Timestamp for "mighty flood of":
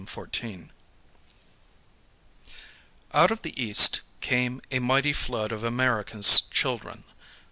4.79-5.63